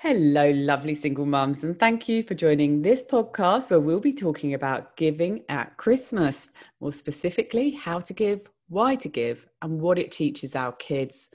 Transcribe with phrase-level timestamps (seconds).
[0.00, 4.52] Hello, lovely single mums, and thank you for joining this podcast where we'll be talking
[4.52, 6.50] about giving at Christmas.
[6.80, 11.30] More specifically, how to give, why to give, and what it teaches our kids.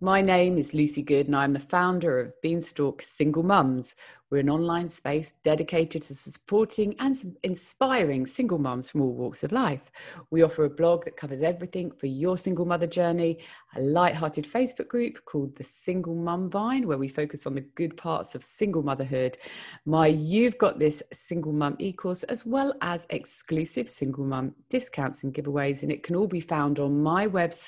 [0.00, 3.94] My name is Lucy Good, and I'm the founder of Beanstalk Single Mums.
[4.30, 9.52] We're an online space dedicated to supporting and inspiring single mums from all walks of
[9.52, 9.92] life.
[10.30, 13.38] We offer a blog that covers everything for your single mother journey,
[13.76, 17.96] a light-hearted Facebook group called the Single Mum Vine, where we focus on the good
[17.96, 19.38] parts of single motherhood,
[19.84, 25.32] my You've Got This Single Mum e-course, as well as exclusive single mum discounts and
[25.32, 25.84] giveaways.
[25.84, 27.64] And it can all be found on my website,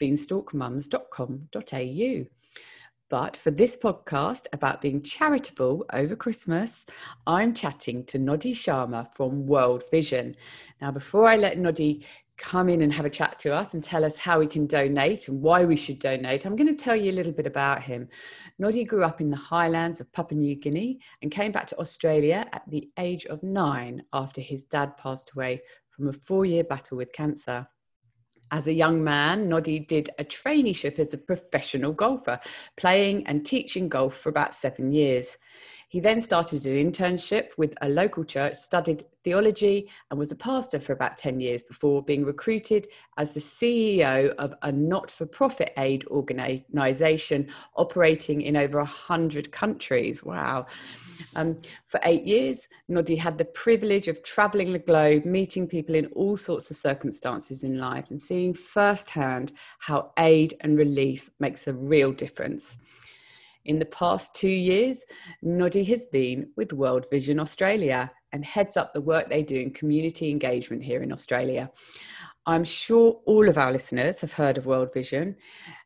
[0.00, 2.24] beanstalkmums.com.au.
[3.10, 6.84] But for this podcast about being charitable over Christmas,
[7.26, 10.36] I'm chatting to Noddy Sharma from World Vision.
[10.82, 12.04] Now, before I let Noddy
[12.36, 15.28] come in and have a chat to us and tell us how we can donate
[15.28, 18.08] and why we should donate, I'm going to tell you a little bit about him.
[18.58, 22.46] Noddy grew up in the highlands of Papua New Guinea and came back to Australia
[22.52, 26.98] at the age of nine after his dad passed away from a four year battle
[26.98, 27.66] with cancer.
[28.50, 32.40] As a young man, Noddy did a traineeship as a professional golfer,
[32.76, 35.36] playing and teaching golf for about seven years.
[35.90, 40.78] He then started an internship with a local church, studied theology, and was a pastor
[40.78, 45.72] for about 10 years before being recruited as the CEO of a not for profit
[45.78, 50.22] aid organization operating in over 100 countries.
[50.22, 50.66] Wow.
[51.34, 56.06] Um, for eight years, Noddy had the privilege of traveling the globe, meeting people in
[56.08, 61.72] all sorts of circumstances in life, and seeing firsthand how aid and relief makes a
[61.72, 62.78] real difference.
[63.64, 65.04] In the past two years,
[65.42, 69.70] Noddy has been with World Vision Australia and heads up the work they do in
[69.72, 71.70] community engagement here in Australia.
[72.46, 75.36] I'm sure all of our listeners have heard of World Vision,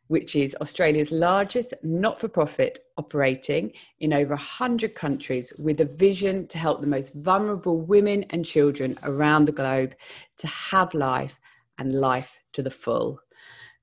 [0.07, 6.47] which is Australia's largest not for profit operating in over 100 countries with a vision
[6.49, 9.95] to help the most vulnerable women and children around the globe
[10.39, 11.41] to have life
[11.79, 13.19] and life to the full.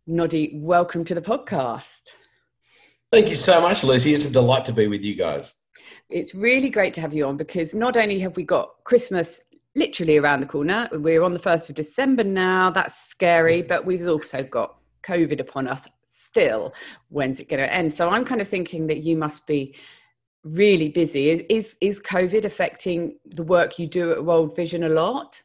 [0.05, 2.03] Noddy, welcome to the podcast.
[3.11, 4.13] Thank you so much, Lucy.
[4.13, 5.53] It's a delight to be with you guys.
[6.09, 10.17] It's really great to have you on because not only have we got Christmas literally
[10.17, 14.43] around the corner, we're on the 1st of December now, that's scary, but we've also
[14.43, 16.73] got COVID upon us still.
[17.09, 17.91] When's it going to end?
[17.93, 19.75] So I'm kind of thinking that you must be
[20.43, 21.29] really busy.
[21.31, 25.41] Is, is, is COVID affecting the work you do at World Vision a lot?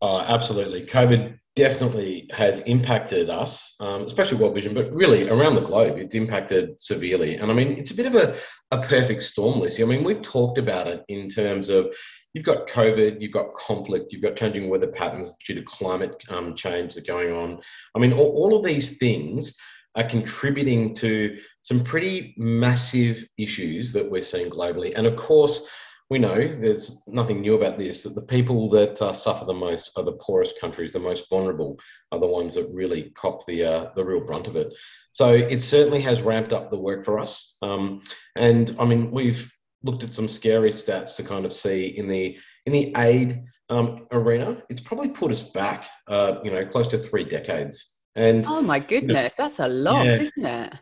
[0.00, 0.86] Uh, absolutely.
[0.86, 6.14] COVID definitely has impacted us, um, especially World Vision, but really around the globe, it's
[6.14, 7.36] impacted severely.
[7.36, 8.36] And I mean, it's a bit of a,
[8.72, 9.82] a perfect storm, Lucy.
[9.82, 11.90] I mean, we've talked about it in terms of
[12.32, 16.56] you've got COVID, you've got conflict, you've got changing weather patterns due to climate um,
[16.56, 17.60] change that are going on.
[17.94, 19.56] I mean, all, all of these things
[19.94, 24.92] are contributing to some pretty massive issues that we're seeing globally.
[24.96, 25.66] And of course,
[26.10, 29.90] we know there's nothing new about this that the people that uh, suffer the most
[29.96, 31.78] are the poorest countries, the most vulnerable
[32.12, 34.72] are the ones that really cop the uh, the real brunt of it.
[35.12, 37.56] So it certainly has ramped up the work for us.
[37.62, 38.02] Um,
[38.36, 39.50] and I mean, we've
[39.82, 44.06] looked at some scary stats to kind of see in the in the aid um,
[44.12, 47.90] arena, it's probably put us back, uh, you know, close to three decades.
[48.14, 50.74] And oh my goodness, you know, that's a lot, yeah, isn't it?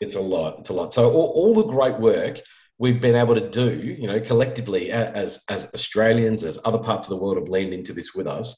[0.00, 0.60] It's a lot.
[0.60, 0.94] It's a lot.
[0.94, 2.40] So all, all the great work
[2.78, 7.10] we've been able to do, you know, collectively as as Australians, as other parts of
[7.10, 8.56] the world have leaned into this with us.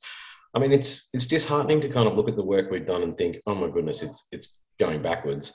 [0.54, 3.16] I mean, it's it's disheartening to kind of look at the work we've done and
[3.16, 5.52] think, oh my goodness, it's it's going backwards.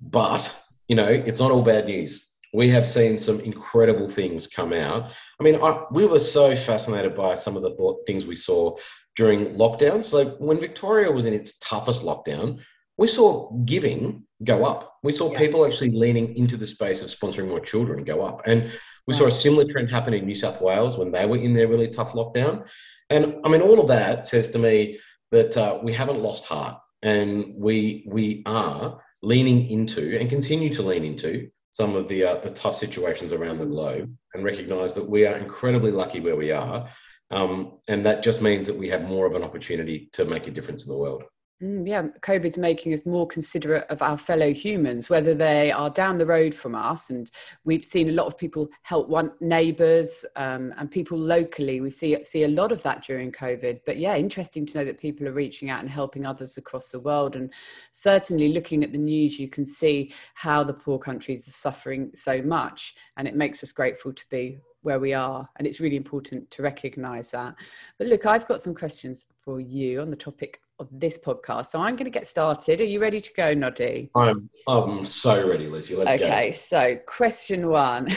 [0.00, 0.50] But
[0.88, 2.24] you know, it's not all bad news.
[2.54, 5.10] We have seen some incredible things come out.
[5.38, 8.76] I mean, I, we were so fascinated by some of the things we saw
[9.16, 10.02] during lockdown.
[10.02, 12.60] So when Victoria was in its toughest lockdown,
[12.98, 14.98] we saw giving go up.
[15.02, 15.40] We saw yes.
[15.40, 18.42] people actually leaning into the space of sponsoring more children go up.
[18.44, 18.72] And
[19.06, 21.68] we saw a similar trend happen in New South Wales when they were in their
[21.68, 22.64] really tough lockdown.
[23.08, 25.00] And I mean, all of that says to me
[25.30, 30.82] that uh, we haven't lost heart and we, we are leaning into and continue to
[30.82, 35.08] lean into some of the, uh, the tough situations around the globe and recognize that
[35.08, 36.88] we are incredibly lucky where we are.
[37.30, 40.50] Um, and that just means that we have more of an opportunity to make a
[40.50, 41.24] difference in the world.
[41.60, 46.16] Mm, yeah, COVID's making us more considerate of our fellow humans, whether they are down
[46.16, 47.10] the road from us.
[47.10, 47.28] And
[47.64, 51.80] we've seen a lot of people help one neighbours um, and people locally.
[51.80, 53.80] We see see a lot of that during COVID.
[53.84, 57.00] But yeah, interesting to know that people are reaching out and helping others across the
[57.00, 57.34] world.
[57.34, 57.52] And
[57.90, 62.40] certainly, looking at the news, you can see how the poor countries are suffering so
[62.40, 66.48] much, and it makes us grateful to be where we are and it's really important
[66.52, 67.52] to recognize that
[67.98, 71.66] but look i've got some questions for you on the topic of this podcast.
[71.66, 72.80] So I'm going to get started.
[72.80, 74.10] Are you ready to go, Noddy?
[74.14, 75.96] I'm, I'm so ready, Lizzie.
[75.96, 76.24] Let's okay, go.
[76.26, 78.08] Okay, so question one.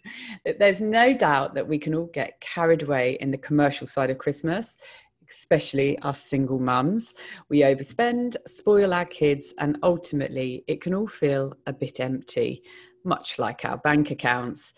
[0.58, 4.18] There's no doubt that we can all get carried away in the commercial side of
[4.18, 4.76] Christmas,
[5.30, 7.14] especially us single mums.
[7.48, 12.62] We overspend, spoil our kids, and ultimately it can all feel a bit empty,
[13.04, 14.72] much like our bank accounts.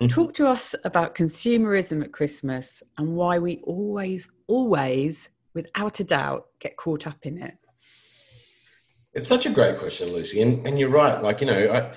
[0.00, 0.14] Mm-hmm.
[0.14, 6.46] Talk to us about consumerism at Christmas and why we always, always, without a doubt,
[6.60, 7.56] get caught up in it.
[9.14, 10.42] It's such a great question, Lucy.
[10.42, 11.20] And, and you're right.
[11.22, 11.96] Like, you know, I,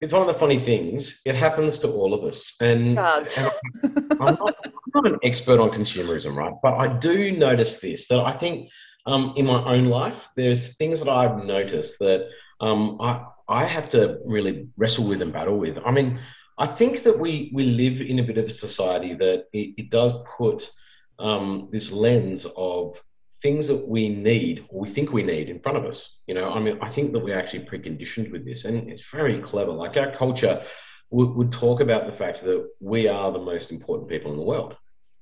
[0.00, 1.20] it's one of the funny things.
[1.26, 2.54] It happens to all of us.
[2.60, 6.54] And, and I'm, not, I'm, not, an expert on consumerism, right?
[6.62, 8.70] But I do notice this that I think
[9.06, 12.28] um, in my own life, there's things that I've noticed that
[12.60, 15.78] um, I, I have to really wrestle with and battle with.
[15.84, 16.20] I mean,
[16.56, 19.90] I think that we we live in a bit of a society that it, it
[19.90, 20.70] does put
[21.18, 22.96] um, this lens of
[23.42, 26.20] things that we need or we think we need in front of us.
[26.26, 29.40] You know, I mean, I think that we're actually preconditioned with this, and it's very
[29.42, 29.70] clever.
[29.70, 30.64] Like our culture
[31.10, 34.44] would, would talk about the fact that we are the most important people in the
[34.44, 34.76] world.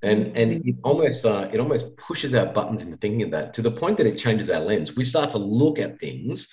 [0.05, 3.63] And, and it almost uh, it almost pushes our buttons into thinking of that to
[3.63, 4.97] the point that it changes our lens.
[4.97, 6.49] We start to look at things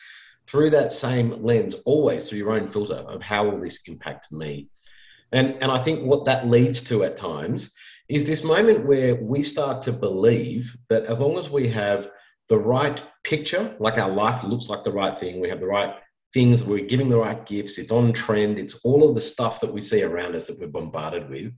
[0.48, 4.70] through that same lens, always through your own filter of how will this impact me.
[5.32, 7.74] And, and I think what that leads to at times
[8.10, 12.10] is this moment where we start to believe that as long as we have
[12.50, 15.96] the right picture, like our life looks like the right thing, we have the right
[16.34, 19.72] things, we're giving the right gifts, it's on trend, it's all of the stuff that
[19.72, 21.54] we see around us that we're bombarded with,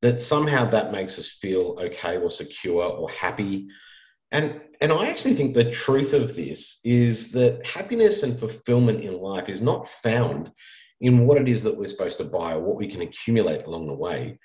[0.00, 3.68] that somehow that makes us feel okay or secure or happy.
[4.32, 9.18] And, and I actually think the truth of this is that happiness and fulfillment in
[9.18, 10.50] life is not found
[11.02, 13.86] in what it is that we're supposed to buy or what we can accumulate along
[13.86, 14.38] the way,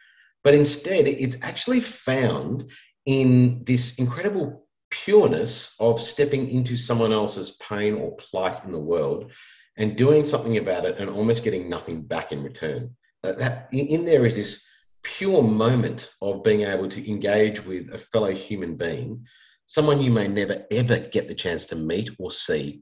[0.45, 2.69] but instead it's actually found
[3.05, 9.31] in this incredible pureness of stepping into someone else's pain or plight in the world
[9.77, 12.95] and doing something about it and almost getting nothing back in return.
[13.23, 14.65] Uh, that, that in there is this
[15.03, 19.25] pure moment of being able to engage with a fellow human being
[19.67, 22.81] someone you may never ever get the chance to meet or see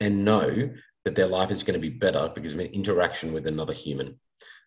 [0.00, 0.70] and know
[1.04, 4.18] that their life is going to be better because of an interaction with another human.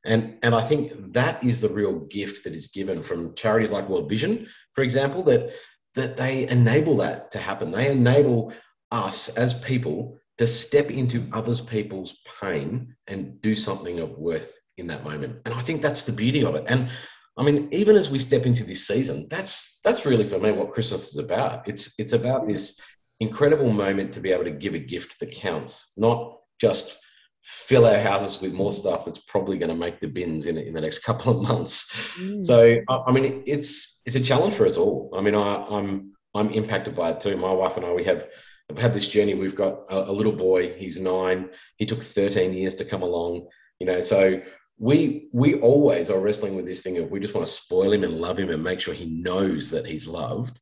[0.06, 3.90] And, and I think that is the real gift that is given from charities like
[3.90, 5.52] World Vision, for example, that,
[5.96, 7.72] that they enable that to happen.
[7.72, 8.54] They enable
[8.92, 14.88] us as people to step into others people's pain and do something of worth in
[14.88, 15.42] that moment.
[15.46, 16.66] And I think that's the beauty of it.
[16.68, 16.90] And
[17.38, 20.74] I mean, even as we step into this season, that's that's really for me what
[20.74, 21.68] Christmas is about.
[21.68, 22.80] It's it's about this
[23.20, 26.98] incredible moment to be able to give a gift that counts, not just
[27.46, 30.74] fill our houses with more stuff that's probably going to make the bins in in
[30.74, 31.92] the next couple of months.
[32.20, 32.46] Mm.
[32.46, 35.12] So I mean, it's it's a challenge for us all.
[35.16, 37.38] I mean, I, I'm I'm impacted by it too.
[37.38, 38.28] My wife and I we have
[38.70, 39.36] have had this journey.
[39.36, 40.74] We've got a, a little boy.
[40.74, 41.50] He's nine.
[41.78, 43.48] He took 13 years to come along.
[43.80, 44.42] You know, so
[44.78, 48.04] we we always are wrestling with this thing of we just want to spoil him
[48.04, 50.60] and love him and make sure he knows that he's loved.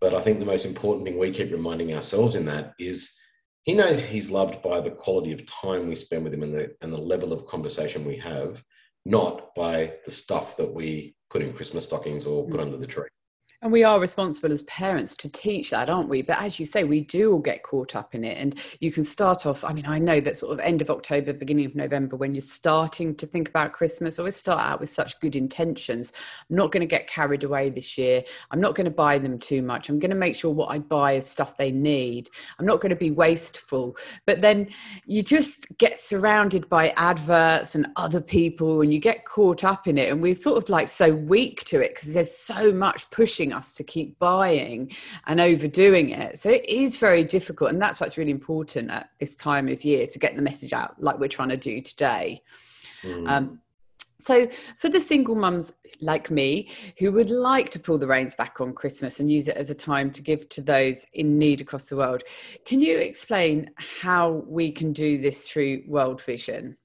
[0.00, 3.12] But I think the most important thing we keep reminding ourselves in that is
[3.64, 6.74] he knows he's loved by the quality of time we spend with him and the
[6.80, 8.62] and the level of conversation we have,
[9.04, 12.62] not by the stuff that we put in Christmas stockings or put mm.
[12.62, 13.08] under the tree.
[13.62, 16.22] And we are responsible as parents to teach that, aren't we?
[16.22, 18.38] But as you say, we do all get caught up in it.
[18.38, 21.34] And you can start off, I mean, I know that sort of end of October,
[21.34, 25.20] beginning of November, when you're starting to think about Christmas, always start out with such
[25.20, 26.14] good intentions.
[26.48, 28.24] I'm not going to get carried away this year.
[28.50, 29.90] I'm not going to buy them too much.
[29.90, 32.30] I'm going to make sure what I buy is stuff they need.
[32.58, 33.94] I'm not going to be wasteful.
[34.24, 34.68] But then
[35.04, 39.98] you just get surrounded by adverts and other people and you get caught up in
[39.98, 40.10] it.
[40.10, 43.74] And we're sort of like so weak to it because there's so much pushing us
[43.74, 44.90] to keep buying
[45.26, 46.38] and overdoing it.
[46.38, 47.70] So it is very difficult.
[47.70, 50.72] And that's why it's really important at this time of year to get the message
[50.72, 52.42] out like we're trying to do today.
[53.02, 53.28] Mm.
[53.28, 53.60] Um,
[54.20, 58.60] so, for the single mums like me who would like to pull the reins back
[58.60, 61.88] on Christmas and use it as a time to give to those in need across
[61.88, 62.22] the world,
[62.66, 66.76] can you explain how we can do this through World Vision?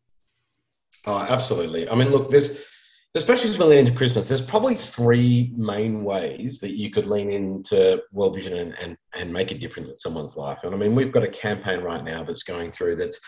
[1.05, 1.89] Oh, absolutely.
[1.89, 2.57] I mean, look, there's
[3.15, 7.31] especially as we lean into Christmas, there's probably three main ways that you could lean
[7.31, 10.59] into World Vision and, and, and make a difference in someone's life.
[10.63, 13.19] And I mean, we've got a campaign right now that's going through that's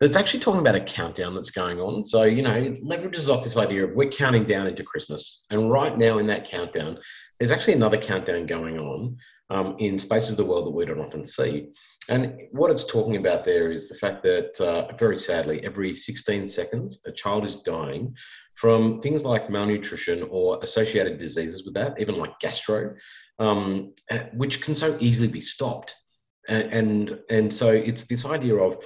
[0.00, 2.04] that's actually talking about a countdown that's going on.
[2.04, 5.44] So, you know, it leverages off this idea of we're counting down into Christmas.
[5.50, 6.98] And right now in that countdown,
[7.38, 9.16] there's actually another countdown going on
[9.50, 11.70] um, in spaces of the world that we don't often see.
[12.08, 16.48] And what it's talking about there is the fact that, uh, very sadly, every 16
[16.48, 18.12] seconds, a child is dying
[18.54, 22.94] from things like malnutrition or associated diseases with that, even like gastro.
[23.38, 23.92] um,
[24.34, 25.94] which can so easily be stopped.
[26.48, 28.78] And, and, and so it's this idea of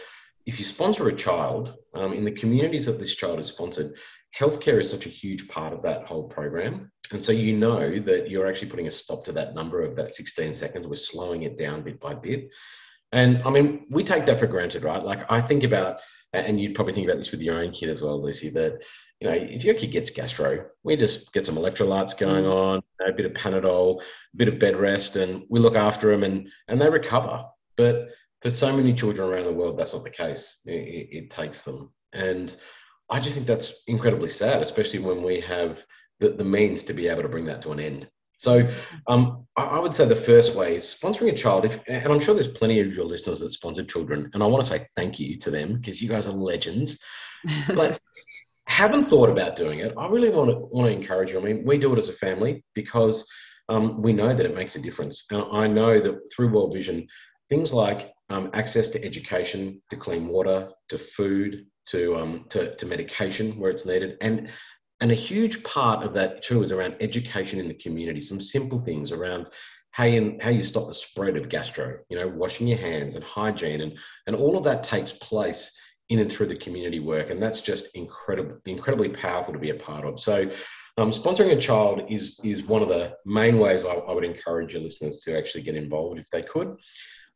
[0.46, 3.92] if you sponsor a child um, in the communities that this child is sponsored,
[4.38, 6.90] healthcare is such a huge part of that whole program.
[7.12, 10.14] And so you know that you're actually putting a stop to that number of that
[10.14, 10.86] 16 seconds.
[10.86, 12.48] We're slowing it down bit by bit.
[13.12, 15.02] And I mean, we take that for granted, right?
[15.02, 16.00] Like I think about,
[16.32, 18.82] and you'd probably think about this with your own kid as well, Lucy, that,
[19.20, 22.52] you know, if your kid gets gastro, we just get some electrolytes going mm.
[22.52, 26.22] on, a bit of Panadol, a bit of bed rest, and we look after them
[26.22, 27.46] and, and they recover.
[27.76, 28.10] But
[28.42, 30.58] for so many children around the world, that's not the case.
[30.66, 31.92] It, it, it takes them.
[32.12, 32.54] And
[33.10, 35.82] I just think that's incredibly sad, especially when we have
[36.20, 38.08] the, the means to be able to bring that to an end.
[38.38, 38.68] So
[39.08, 41.64] um, I, I, would say the first way is sponsoring a child.
[41.64, 44.62] If, and I'm sure there's plenty of your listeners that sponsor children, and I want
[44.62, 47.00] to say thank you to them because you guys are legends.
[47.68, 47.98] But
[48.66, 49.94] haven't thought about doing it.
[49.96, 51.40] I really want to want to encourage you.
[51.40, 53.26] I mean, we do it as a family because
[53.68, 55.24] um, we know that it makes a difference.
[55.30, 57.06] And I know that through World Vision,
[57.48, 62.86] things like um, access to education, to clean water, to food, to, um, to, to
[62.86, 64.16] medication where it's needed.
[64.20, 64.48] And,
[65.00, 68.80] and a huge part of that too is around education in the community, some simple
[68.80, 69.46] things around
[69.92, 73.24] how you, how you stop the spread of gastro, you know, washing your hands and
[73.24, 73.94] hygiene and,
[74.26, 75.72] and all of that takes place
[76.08, 77.30] in and through the community work.
[77.30, 80.20] And that's just incredible, incredibly powerful to be a part of.
[80.20, 80.50] So
[80.98, 84.72] um, sponsoring a child is, is one of the main ways I, I would encourage
[84.72, 86.76] your listeners to actually get involved if they could.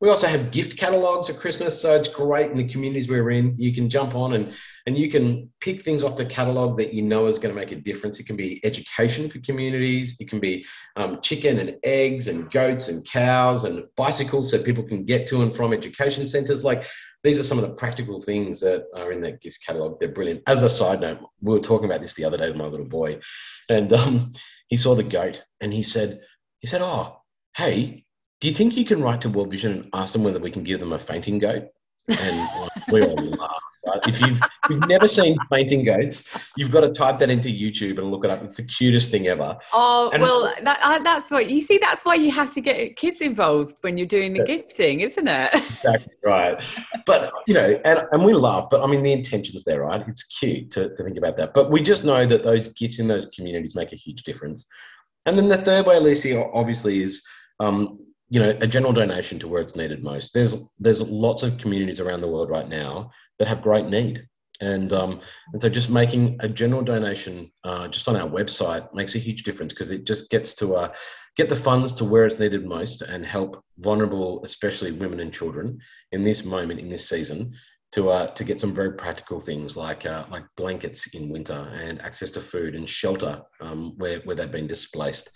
[0.01, 3.55] We also have gift catalogs at Christmas, so it's great in the communities we're in.
[3.59, 4.55] You can jump on and
[4.87, 7.71] and you can pick things off the catalog that you know is going to make
[7.71, 8.19] a difference.
[8.19, 10.17] It can be education for communities.
[10.19, 10.65] It can be
[10.97, 15.43] um, chicken and eggs and goats and cows and bicycles so people can get to
[15.43, 16.65] and from education centres.
[16.65, 16.85] Like
[17.23, 20.01] these are some of the practical things that are in that gifts catalog.
[20.01, 20.43] They're brilliant.
[20.47, 22.87] As a side note, we were talking about this the other day with my little
[22.87, 23.21] boy,
[23.69, 24.33] and um,
[24.69, 26.21] he saw the goat and he said,
[26.61, 27.21] he said, "Oh,
[27.57, 28.05] hey,
[28.41, 30.65] do you think you can write to World Vision and ask them whether we can
[30.65, 31.65] give them a fainting goat?
[32.19, 33.51] And we all laugh.
[33.87, 34.01] Right?
[34.07, 38.11] If you've, you've never seen fainting goats, you've got to type that into YouTube and
[38.11, 38.43] look it up.
[38.43, 39.57] It's the cutest thing ever.
[39.73, 41.79] Oh and well, that, uh, that's why you see.
[41.79, 45.51] That's why you have to get kids involved when you're doing the gifting, isn't it?
[45.81, 46.63] Exactly right.
[47.07, 48.69] But you know, and, and we laugh.
[48.71, 50.07] But I mean, the intention's there, right?
[50.07, 51.55] It's cute to, to think about that.
[51.55, 54.67] But we just know that those gifts in those communities make a huge difference.
[55.25, 57.23] And then the third way, Lucy, obviously, is
[57.61, 57.99] um,
[58.31, 60.33] you know, a general donation to where it's needed most.
[60.33, 64.25] There's there's lots of communities around the world right now that have great need,
[64.61, 65.21] and um,
[65.53, 69.43] and so just making a general donation uh, just on our website makes a huge
[69.43, 70.93] difference because it just gets to uh,
[71.37, 75.79] get the funds to where it's needed most and help vulnerable, especially women and children,
[76.13, 77.53] in this moment in this season.
[77.95, 82.01] To, uh, to get some very practical things like uh, like blankets in winter and
[82.03, 85.29] access to food and shelter um, where, where they've been displaced.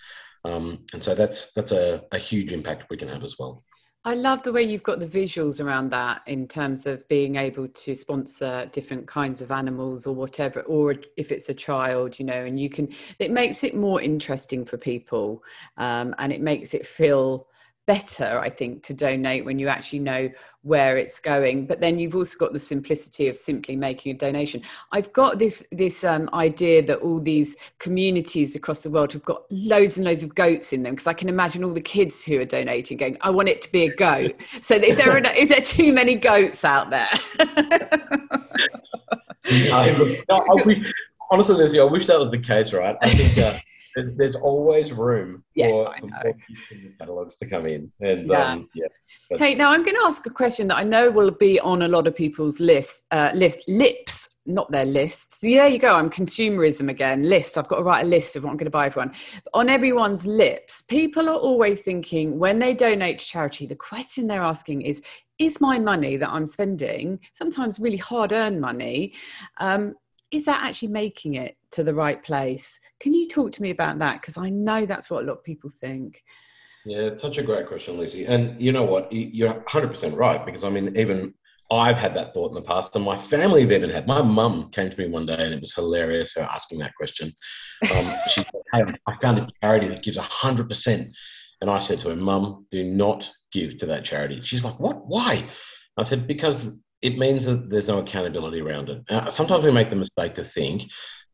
[0.44, 3.64] Um, and so that's that's a, a huge impact we can have as well.
[4.06, 7.68] I love the way you've got the visuals around that in terms of being able
[7.68, 12.44] to sponsor different kinds of animals or whatever, or if it's a child, you know,
[12.44, 15.42] and you can, it makes it more interesting for people
[15.78, 17.46] um, and it makes it feel
[17.86, 20.28] better i think to donate when you actually know
[20.64, 21.66] where it's going.
[21.66, 24.62] But then you've also got the simplicity of simply making a donation.
[24.92, 29.42] I've got this this um, idea that all these communities across the world have got
[29.50, 32.40] loads and loads of goats in them because i can imagine all the kids who
[32.40, 34.34] are donating going i want it to be a goat.
[34.62, 37.08] So is there, an, is there too many goats out there?
[41.30, 42.96] Honestly Lizzie, i wish that was the case right?
[43.02, 43.58] I think uh,
[43.94, 46.34] there's, there's always room yes, for, for
[46.98, 47.92] catalogs to come in.
[48.00, 48.52] And yeah.
[48.52, 48.86] Um, yeah
[49.30, 49.56] but.
[49.56, 52.06] Now I'm going to ask a question that I know will be on a lot
[52.06, 55.38] of people's lists, uh, list, lips, not their lists.
[55.40, 55.94] There you go.
[55.94, 57.22] I'm consumerism again.
[57.22, 57.56] Lists.
[57.56, 59.12] I've got to write a list of what I'm going to buy everyone.
[59.54, 64.42] On everyone's lips, people are always thinking when they donate to charity, the question they're
[64.42, 65.02] asking is,
[65.38, 69.14] is my money that I'm spending, sometimes really hard earned money,
[69.58, 69.94] um,
[70.30, 72.78] is that actually making it to the right place?
[73.00, 74.20] Can you talk to me about that?
[74.20, 76.22] Because I know that's what a lot of people think.
[76.84, 78.26] Yeah, it's such a great question, Lucy.
[78.26, 79.10] And you know what?
[79.12, 80.44] You're 100% right.
[80.44, 81.34] Because I mean, even
[81.70, 84.06] I've had that thought in the past, and my family have even had.
[84.06, 87.32] My mum came to me one day, and it was hilarious her asking that question.
[87.94, 91.06] Um, she said, "Hey, I found a charity that gives 100%,"
[91.60, 95.06] and I said to her, "Mum, do not give to that charity." She's like, "What?
[95.06, 95.48] Why?"
[95.96, 96.66] I said, "Because
[97.00, 99.02] it means that there's no accountability around it.
[99.08, 100.84] Uh, sometimes we make the mistake to think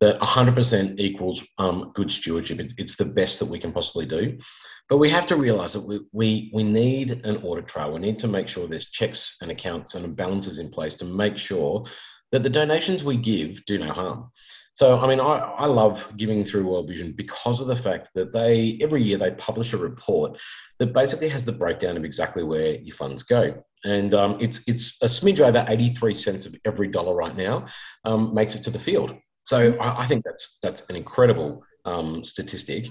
[0.00, 2.59] that 100% equals um, good stewardship.
[2.59, 4.38] It's, it's, the best that we can possibly do.
[4.88, 7.92] But we have to realize that we, we, we need an audit trail.
[7.92, 11.38] We need to make sure there's checks and accounts and balances in place to make
[11.38, 11.85] sure
[12.33, 14.30] that the donations we give do no harm.
[14.73, 18.33] So, I mean, I, I love giving through World Vision because of the fact that
[18.33, 20.38] they, every year, they publish a report
[20.78, 23.62] that basically has the breakdown of exactly where your funds go.
[23.85, 27.66] And um, it's, it's a smidge over 83 cents of every dollar right now
[28.04, 29.14] um, makes it to the field.
[29.50, 32.87] So I, I think that's, that's an incredible um, statistic.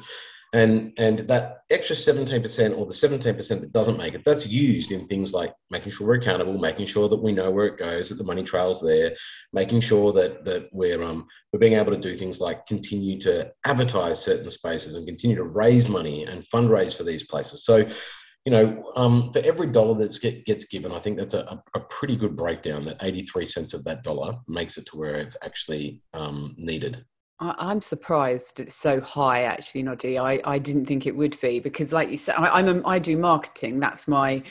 [0.51, 5.08] And and that extra 17% or the 17% that doesn't make it that's used in
[5.08, 8.16] things like making sure we're accountable making sure that we know where it goes that
[8.16, 9.16] the money trails there
[9.54, 13.51] making sure that that we're um we're being able to do things like continue to
[13.66, 17.63] advertise certain spaces and continue to raise money and fundraise for these places.
[17.63, 17.88] So
[18.46, 21.79] you know, um, for every dollar that get, gets given, I think that's a, a,
[21.81, 22.86] pretty good breakdown.
[22.86, 27.03] That 83 cents of that dollar makes it to where it's actually um, needed.
[27.39, 30.17] I, am surprised it's so high, actually, Noddy.
[30.17, 33.00] I, I didn't think it would be because, like you said, I, I'm a, I
[33.00, 33.79] do marketing.
[33.79, 34.41] That's my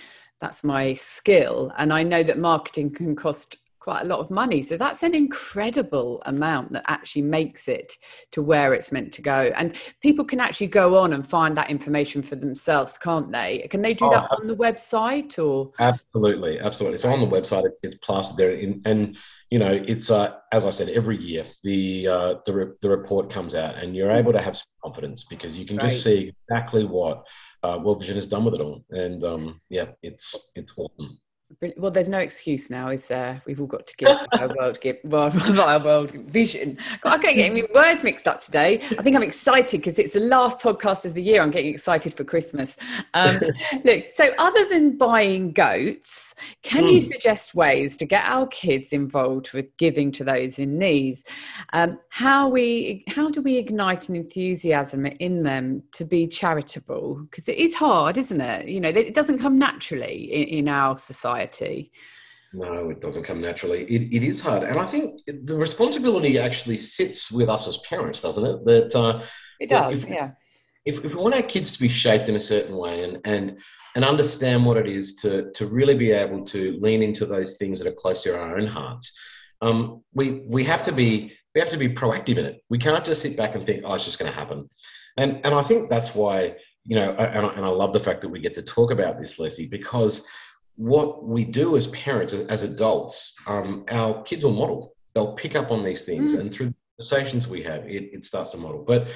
[0.40, 4.62] that's my skill, and I know that marketing can cost quite a lot of money.
[4.62, 7.94] So that's an incredible amount that actually makes it
[8.32, 9.50] to where it's meant to go.
[9.56, 13.66] And people can actually go on and find that information for themselves, can't they?
[13.70, 15.72] Can they do oh, that on the website or?
[15.78, 16.98] Absolutely, absolutely.
[16.98, 19.16] So on the website, it's plastered there, in, and
[19.50, 23.32] you know, it's uh, as I said, every year the uh, the re- the report
[23.32, 25.88] comes out, and you're able to have some confidence because you can right.
[25.88, 27.24] just see exactly what
[27.62, 31.18] uh, World Vision has done with it all, and um, yeah, it's it's awesome.
[31.78, 33.40] Well, there's no excuse now, is there?
[33.46, 36.76] We've all got to give our world, give world, our world vision.
[37.04, 38.80] I'm getting my words mixed up today.
[38.98, 41.40] I think I'm excited because it's the last podcast of the year.
[41.40, 42.76] I'm getting excited for Christmas.
[43.14, 43.40] Um,
[43.82, 46.92] look, so other than buying goats, can mm.
[46.92, 47.12] you hmm.
[47.12, 51.22] suggest ways to get our kids involved with giving to those in need?
[51.72, 57.26] Um, how we, how do we ignite an enthusiasm in them to be charitable?
[57.30, 58.68] Because it is hard, isn't it?
[58.68, 61.37] You know, it doesn't come naturally in, in our society
[62.52, 63.84] No, it doesn't come naturally.
[63.84, 64.62] It, it is hard.
[64.62, 68.64] And I think the responsibility actually sits with us as parents, doesn't it?
[68.64, 69.22] That uh,
[69.60, 70.30] It does, if, yeah.
[70.86, 73.58] If, if we want our kids to be shaped in a certain way and, and,
[73.94, 77.78] and understand what it is to, to really be able to lean into those things
[77.78, 79.12] that are close to our own hearts,
[79.60, 82.62] um, we, we, have to be, we have to be proactive in it.
[82.70, 84.70] We can't just sit back and think, oh, it's just going to happen.
[85.18, 88.22] And, and I think that's why, you know, and I, and I love the fact
[88.22, 90.26] that we get to talk about this, Leslie, because–
[90.78, 94.94] what we do as parents, as adults, um, our kids will model.
[95.12, 96.40] They'll pick up on these things, mm.
[96.40, 98.84] and through the conversations we have, it, it starts to model.
[98.86, 99.08] But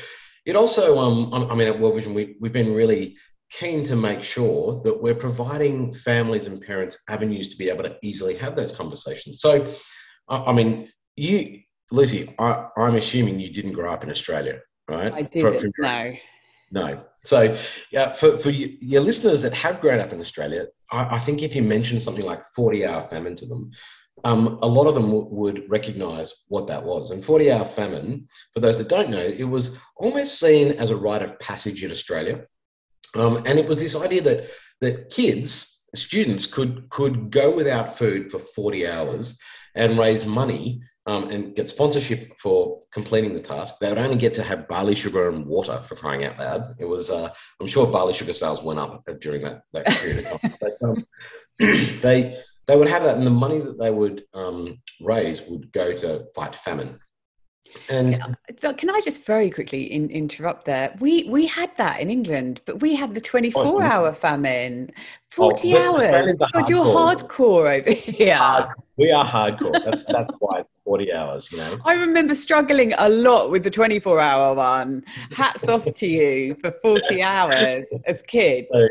[0.45, 3.17] it also, um, I mean, at World Vision, we, we've been really
[3.53, 7.97] keen to make sure that we're providing families and parents avenues to be able to
[8.03, 9.41] easily have those conversations.
[9.41, 9.75] So,
[10.29, 11.61] I mean, you,
[11.93, 15.13] Lucy, I, am assuming you didn't grow up in Australia, right?
[15.13, 15.73] I didn't.
[15.79, 16.15] no.
[16.73, 17.05] No.
[17.25, 17.57] So,
[17.93, 21.57] yeah, for, for your listeners that have grown up in Australia, I, I think if
[21.57, 23.71] you mention something like 40 hour famine to them,
[24.25, 27.11] um, a lot of them w- would recognize what that was.
[27.11, 30.97] And 40 hour famine, for those that don't know, it was almost seen as a
[30.97, 32.47] rite of passage in Australia.
[33.15, 34.51] Um, and it was this idea that,
[34.81, 39.39] that kids, students, could, could go without food for 40 hours
[39.75, 43.77] and raise money um, and get sponsorship for completing the task.
[43.81, 46.75] They would only get to have barley sugar and water for crying out loud.
[46.79, 50.41] It was, uh, I'm sure barley sugar sales went up during that, that period of
[50.41, 50.55] time.
[50.61, 51.07] but, um,
[52.03, 55.93] they, they would have that, and the money that they would um, raise would go
[55.97, 56.99] to fight famine.
[57.89, 58.21] And
[58.61, 60.95] can, can I just very quickly in, interrupt there?
[61.01, 64.91] We we had that in England, but we had the 24 hour famine,
[65.31, 66.35] 40 oh, hours.
[66.53, 68.37] God, you're hardcore over here.
[68.37, 69.83] Hard, we are hardcore.
[69.85, 71.79] That's that's why 40 hours, you know.
[71.87, 75.03] I remember struggling a lot with the 24 hour one.
[75.31, 78.69] Hats off to you for 40 hours as kids.
[78.71, 78.89] So,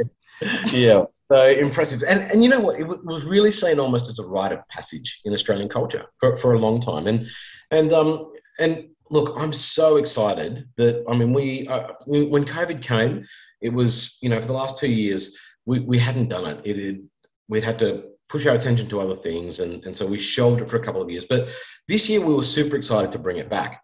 [0.72, 1.04] yeah.
[1.32, 2.02] So impressive.
[2.02, 2.80] And, and you know what?
[2.80, 6.54] It was really seen almost as a rite of passage in Australian culture for, for
[6.54, 7.06] a long time.
[7.06, 7.28] And,
[7.70, 13.24] and, um, and look, I'm so excited that, I mean, we, uh, when COVID came,
[13.62, 15.38] it was, you know, for the last two years,
[15.68, 16.62] we, we hadn't done it.
[16.66, 17.08] It had,
[17.48, 19.60] we'd had to push our attention to other things.
[19.60, 21.26] And, and so we shelved it for a couple of years.
[21.30, 21.50] But
[21.88, 23.84] this year we were super excited to bring it back.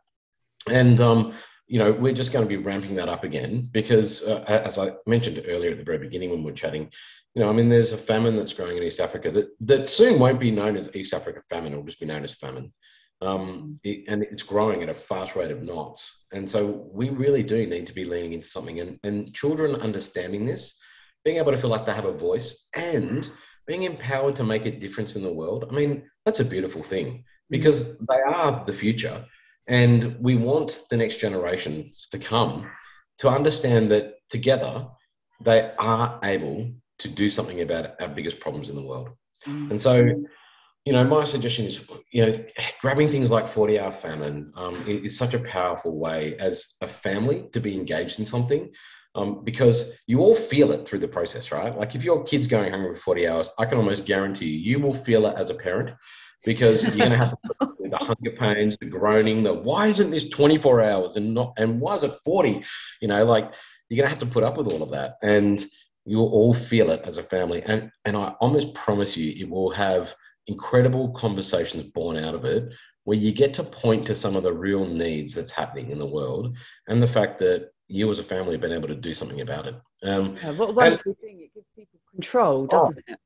[0.69, 1.33] And, um,
[1.67, 4.93] you know, we're just going to be ramping that up again because, uh, as I
[5.05, 6.89] mentioned earlier at the very beginning when we are chatting,
[7.35, 10.19] you know, I mean, there's a famine that's growing in East Africa that, that soon
[10.19, 12.73] won't be known as East Africa famine, it'll just be known as famine.
[13.21, 16.25] Um, it, and it's growing at a fast rate of knots.
[16.31, 18.79] And so we really do need to be leaning into something.
[18.79, 20.79] And, and children understanding this,
[21.25, 23.29] being able to feel like they have a voice and
[23.65, 27.23] being empowered to make a difference in the world, I mean, that's a beautiful thing
[27.49, 29.25] because they are the future.
[29.67, 32.69] And we want the next generations to come
[33.19, 34.87] to understand that together
[35.43, 39.09] they are able to do something about our biggest problems in the world.
[39.45, 39.71] Mm.
[39.71, 40.03] And so,
[40.85, 42.45] you know, my suggestion is, you know,
[42.81, 47.49] grabbing things like 40 hour famine um, is such a powerful way as a family
[47.53, 48.71] to be engaged in something
[49.15, 51.75] um, because you all feel it through the process, right?
[51.77, 54.79] Like if your kid's going hungry for 40 hours, I can almost guarantee you, you
[54.79, 55.95] will feel it as a parent
[56.45, 60.81] because you're going to have the hunger pains, the groaning, the why isn't this 24
[60.81, 62.63] hours and not, and why is it 40?
[63.01, 63.51] You know, like
[63.89, 65.15] you're going to have to put up with all of that.
[65.21, 65.65] And
[66.05, 67.61] you'll all feel it as a family.
[67.63, 70.15] And, and I almost promise you, it will have
[70.47, 72.71] incredible conversations born out of it
[73.03, 76.05] where you get to point to some of the real needs that's happening in the
[76.05, 79.41] world and the fact that you as a family have been able to do something
[79.41, 79.75] about it.
[80.03, 81.39] Um, yeah, what a wonderful and, thing.
[81.41, 83.19] It gives people control, doesn't oh, it?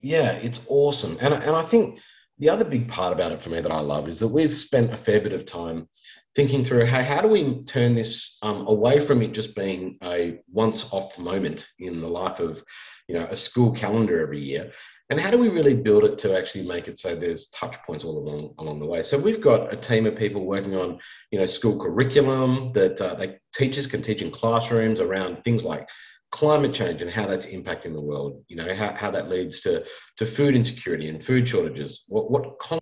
[0.00, 1.18] Yeah, it's awesome.
[1.20, 2.00] And, and I think
[2.40, 4.92] the other big part about it for me that I love is that we've spent
[4.92, 5.88] a fair bit of time
[6.34, 10.40] thinking through hey, how do we turn this um, away from it just being a
[10.50, 12.62] once off moment in the life of
[13.06, 14.72] you know a school calendar every year
[15.10, 18.04] and how do we really build it to actually make it so there's touch points
[18.04, 19.02] all along along the way?
[19.02, 21.00] So we've got a team of people working on,
[21.32, 25.88] you know, school curriculum that uh, they teachers can teach in classrooms around things like
[26.32, 28.44] climate change and how that's impacting the world.
[28.48, 29.84] You know, how, how that leads to
[30.18, 32.04] to food insecurity and food shortages.
[32.08, 32.80] What what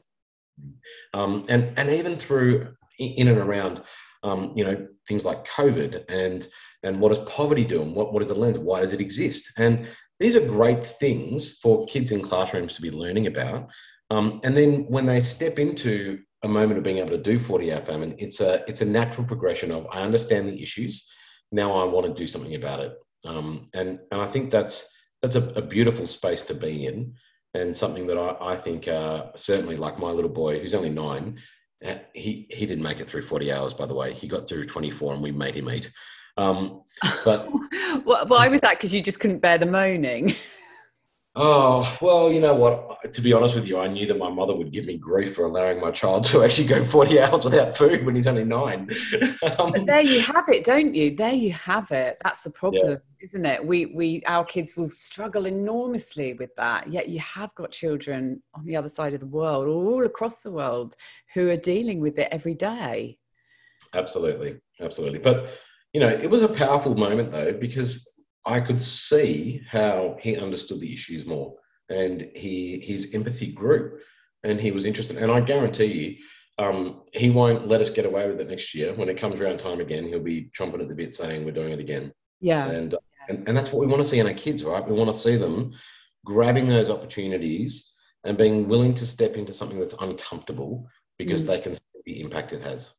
[1.15, 3.83] um, and and even through in and around,
[4.23, 6.47] um, you know, things like COVID and
[6.83, 8.59] and what does poverty do and what, what is the lens?
[8.59, 9.51] Why does it exist?
[9.57, 9.89] And
[10.21, 13.69] these are great things for kids in classrooms to be learning about.
[14.11, 17.73] Um, and then when they step into a moment of being able to do 40
[17.73, 21.07] hour famine, it's a, it's a natural progression of I understand the issues.
[21.51, 22.93] Now I want to do something about it.
[23.25, 24.87] Um, and, and I think that's,
[25.23, 27.15] that's a, a, beautiful space to be in
[27.55, 31.39] and something that I, I think uh, certainly like my little boy who's only nine,
[31.85, 34.15] uh, he, he didn't make it through 40 hours, by the way.
[34.15, 35.91] He got through 24 and we made him eat.
[36.37, 36.83] Um,
[37.25, 37.49] but
[38.05, 38.77] why was that?
[38.77, 40.35] Because you just couldn't bear the moaning.
[41.41, 43.15] Oh, well, you know what?
[43.15, 45.47] To be honest with you, I knew that my mother would give me grief for
[45.47, 48.91] allowing my child to actually go 40 hours without food when he's only nine.
[49.57, 51.15] um, but there you have it, don't you?
[51.15, 52.17] There you have it.
[52.25, 52.97] That's the problem, yeah.
[53.21, 53.65] isn't it?
[53.65, 56.91] We, we, our kids will struggle enormously with that.
[56.93, 60.51] Yet you have got children on the other side of the world, all across the
[60.51, 60.97] world,
[61.35, 63.17] who are dealing with it every day.
[63.95, 64.57] Absolutely.
[64.81, 65.21] Absolutely.
[65.21, 65.51] But
[65.93, 68.07] you know, it was a powerful moment though, because
[68.45, 71.55] I could see how he understood the issues more
[71.91, 73.99] and he his empathy grew
[74.45, 75.17] and he was interested.
[75.17, 76.17] And I guarantee you,
[76.59, 78.93] um, he won't let us get away with it next year.
[78.95, 81.73] When it comes around time again, he'll be chomping at the bit saying we're doing
[81.73, 82.13] it again.
[82.41, 82.69] Yeah.
[82.69, 82.99] And, uh,
[83.29, 84.87] and, and that's what we want to see in our kids, right?
[84.87, 85.73] We want to see them
[86.25, 87.91] grabbing those opportunities
[88.25, 91.47] and being willing to step into something that's uncomfortable because mm.
[91.49, 92.93] they can see the impact it has.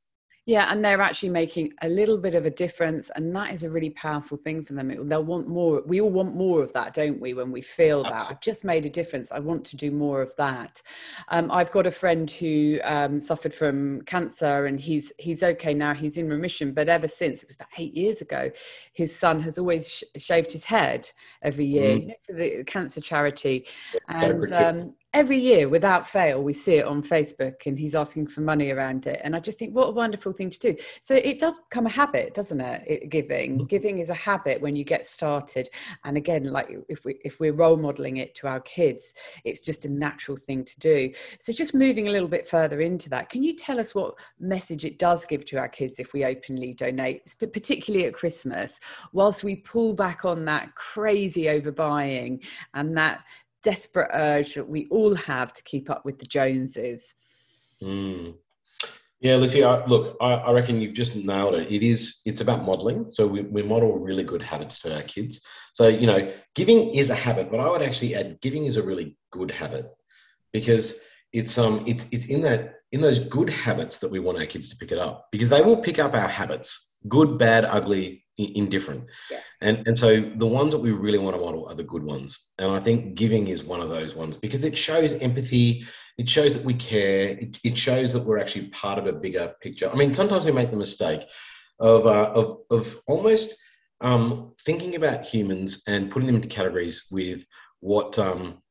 [0.49, 3.69] Yeah, and they're actually making a little bit of a difference, and that is a
[3.69, 5.07] really powerful thing for them.
[5.07, 5.83] They'll want more.
[5.85, 7.35] We all want more of that, don't we?
[7.35, 10.35] When we feel that I've just made a difference, I want to do more of
[10.37, 10.81] that.
[11.27, 15.93] Um, I've got a friend who um, suffered from cancer, and he's he's okay now.
[15.93, 18.49] He's in remission, but ever since it was about eight years ago,
[18.93, 21.07] his son has always sh- shaved his head
[21.43, 22.01] every year mm.
[22.01, 23.67] you know, for the cancer charity,
[24.07, 28.41] and um, every year without fail we see it on facebook and he's asking for
[28.41, 29.19] money around it.
[29.23, 30.75] And i just think what a wonderful thing to do.
[31.01, 33.65] So it does become a habit doesn't it, it giving mm-hmm.
[33.65, 35.69] giving is a habit when you get started.
[36.03, 39.13] And again like if we if we're role modeling it to our kids
[39.45, 41.11] it's just a natural thing to do.
[41.39, 44.85] So just moving a little bit further into that can you tell us what message
[44.85, 48.79] it does give to our kids if we openly donate particularly at christmas
[49.13, 52.43] whilst we pull back on that crazy overbuying
[52.73, 53.21] and that
[53.63, 57.13] desperate urge that we all have to keep up with the Joneses.
[57.81, 58.35] Mm.
[59.21, 61.69] Yeah, Lucy, I, look, I, I, reckon you've just nailed it.
[61.69, 63.07] It is, it's about modeling.
[63.11, 65.41] So we, we model really good habits to our kids.
[65.73, 68.83] So, you know, giving is a habit, but I would actually add giving is a
[68.83, 69.91] really good habit
[70.53, 71.01] because
[71.33, 74.69] it's, um, it's, it's in that, in those good habits that we want our kids
[74.69, 79.05] to pick it up because they will pick up our habits, good, bad, ugly, indifferent.
[79.29, 79.43] Yes.
[79.61, 82.39] And and so the ones that we really want to model are the good ones.
[82.57, 85.85] And I think giving is one of those ones because it shows empathy.
[86.17, 87.29] It shows that we care.
[87.29, 89.89] It, it shows that we're actually part of a bigger picture.
[89.89, 91.21] I mean, sometimes we make the mistake
[91.79, 93.55] of uh, of of almost
[94.01, 97.45] um, thinking about humans and putting them into categories with
[97.79, 98.61] what um,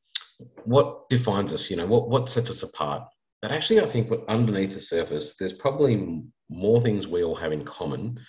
[0.63, 1.69] what defines us.
[1.69, 3.03] You know, what what sets us apart.
[3.41, 7.63] But actually, I think underneath the surface, there's probably more things we all have in
[7.63, 8.19] common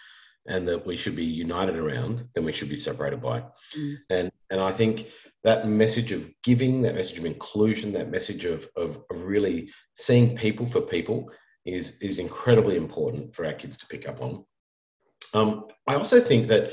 [0.47, 3.43] and that we should be united around than we should be separated by.
[3.77, 3.97] Mm.
[4.11, 5.09] And and I think
[5.45, 10.37] that message of giving, that message of inclusion, that message of, of, of really seeing
[10.37, 11.31] people for people
[11.65, 14.45] is is incredibly important for our kids to pick up on.
[15.35, 16.73] Um, I also think that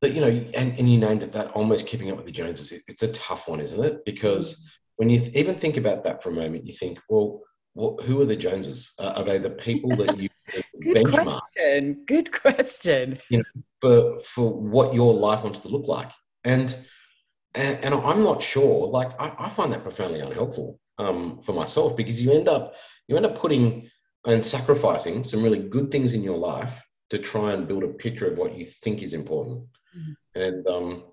[0.00, 2.72] that you know, and, and you named it that almost keeping up with the Joneses.
[2.72, 4.04] It, it's a tough one, isn't it?
[4.04, 4.68] Because mm.
[5.02, 7.40] When you even think about that for a moment, you think, well,
[7.74, 8.92] what, who are the Joneses?
[9.00, 10.28] Uh, are they the people that you
[10.80, 11.24] Good benchmark?
[11.24, 12.04] question.
[12.06, 13.18] Good question.
[13.28, 16.12] You know, for for what your life wants to look like,
[16.44, 16.72] and
[17.56, 18.86] and, and I'm not sure.
[18.86, 22.74] Like I, I find that profoundly unhelpful um, for myself because you end up
[23.08, 23.90] you end up putting
[24.24, 28.30] and sacrificing some really good things in your life to try and build a picture
[28.30, 29.64] of what you think is important.
[29.98, 30.14] Mm.
[30.36, 31.04] And um,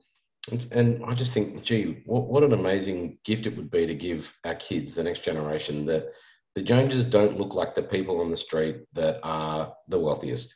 [0.52, 3.94] and, and I just think, gee, what, what an amazing gift it would be to
[3.94, 6.12] give our kids, the next generation, that
[6.56, 10.56] the Joneses don't look like the people on the street that are the wealthiest.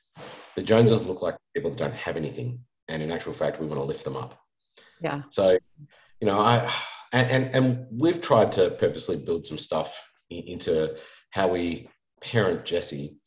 [0.56, 2.60] The Joneses look like people that don't have anything.
[2.88, 4.39] And in actual fact, we want to lift them up.
[5.02, 5.24] Yeah.
[5.30, 5.58] So,
[6.19, 6.74] you know, I
[7.12, 9.96] and and, and we've tried to purposely build some stuff
[10.30, 10.96] into
[11.32, 11.89] how we
[12.22, 13.19] parent Jesse.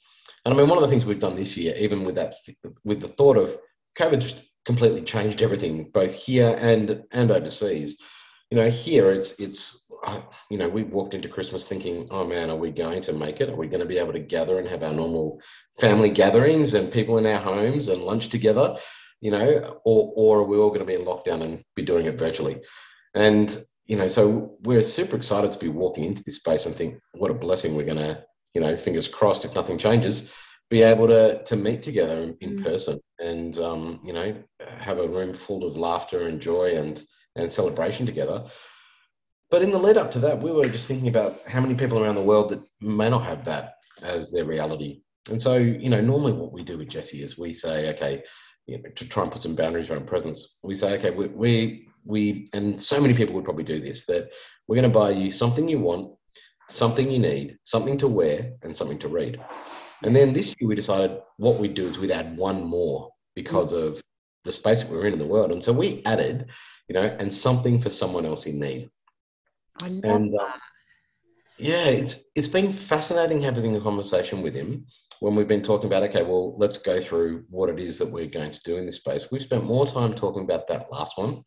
[0.44, 2.34] And I mean, one of the things we've done this year, even with that,
[2.84, 3.56] with the thought of
[3.98, 8.00] COVID, just completely changed everything, both here and and overseas.
[8.50, 9.88] You know, here it's it's
[10.50, 13.48] you know we walked into Christmas thinking, oh man, are we going to make it?
[13.48, 15.40] Are we going to be able to gather and have our normal
[15.80, 18.76] family gatherings and people in our homes and lunch together?
[19.20, 22.06] You know, or or are we all going to be in lockdown and be doing
[22.06, 22.60] it virtually?
[23.14, 26.98] And you know, so we're super excited to be walking into this space and think,
[27.12, 30.28] what a blessing we're going to, you know, fingers crossed if nothing changes,
[30.70, 32.62] be able to to meet together in, mm.
[32.62, 34.34] person and um, you know
[34.78, 37.04] have a room full of laughter and joy and
[37.36, 38.44] and celebration together.
[39.50, 42.02] But in the lead up to that, we were just thinking about how many people
[42.02, 45.02] around the world that may not have that as their reality.
[45.30, 48.22] And so, you know, normally what we do with Jesse is we say, okay,
[48.66, 51.88] you know, to try and put some boundaries around presents, we say, okay, we, we,
[52.04, 54.30] we, and so many people would probably do this, that
[54.66, 56.14] we're going to buy you something you want,
[56.68, 59.40] something you need, something to wear, and something to read.
[60.02, 63.72] And then this year we decided what we'd do is we'd add one more because
[63.72, 64.00] of
[64.44, 65.52] the space that we're in in the world.
[65.52, 66.46] And so we added,
[66.88, 68.90] you know, and something for someone else in need.
[69.82, 70.60] I love and, uh, that.
[71.58, 74.86] yeah, it's it's been fascinating having a conversation with him
[75.20, 78.26] when we've been talking about okay, well, let's go through what it is that we're
[78.26, 79.26] going to do in this space.
[79.30, 81.42] We've spent more time talking about that last one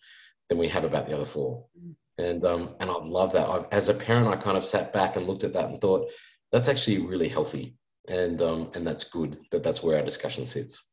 [0.49, 1.65] than we have about the other four.
[1.79, 1.95] Mm.
[2.17, 3.47] And um, and I love that.
[3.47, 6.09] I've, as a parent, I kind of sat back and looked at that and thought
[6.51, 7.78] that's actually really healthy
[8.09, 10.83] and um, and that's good that that's where our discussion sits.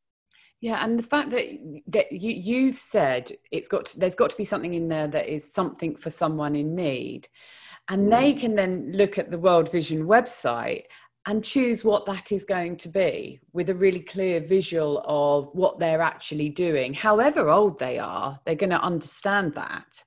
[0.61, 1.44] Yeah, and the fact that
[1.88, 5.29] that you you've said it's got to, there's got to be something in there that
[5.29, 7.29] is something for someone in need,
[7.88, 8.11] and mm.
[8.11, 10.85] they can then look at the World Vision website
[11.26, 15.79] and choose what that is going to be with a really clear visual of what
[15.79, 16.94] they're actually doing.
[16.94, 20.05] However old they are, they're going to understand that.